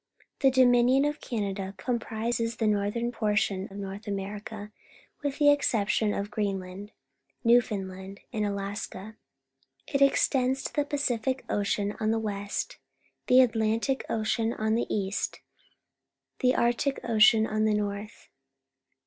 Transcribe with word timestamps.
—The 0.39 0.49
Do 0.49 0.65
tninion 0.65 1.07
of 1.07 1.21
Canada 1.21 1.75
comprises 1.77 2.55
the 2.55 2.65
northern 2.65 3.11
portion 3.11 3.65
of 3.69 3.77
North 3.77 4.07
America, 4.07 4.71
with 5.21 5.37
the 5.37 5.51
exception 5.51 6.11
of 6.11 6.31
Greenland, 6.31 6.91
Nexcfoundland, 7.45 8.17
and 8.33 8.43
Alaska. 8.43 9.15
It 9.85 10.01
extends 10.01 10.63
to 10.63 10.73
the 10.73 10.85
Pacific 10.85 11.45
Ocean 11.49 11.95
on 11.99 12.09
the 12.09 12.17
west, 12.17 12.79
the 13.27 13.41
Atlantic 13.41 14.03
Ocean 14.09 14.53
on 14.53 14.73
the 14.73 14.91
east, 14.91 15.41
the 16.39 16.55
Arctic 16.55 16.99
Ocean 17.03 17.45
on 17.45 17.65
the 17.65 17.75
north. 17.75 18.27